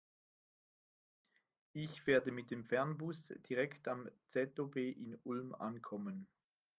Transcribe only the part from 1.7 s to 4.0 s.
Ich werde mit dem Fernbus direkt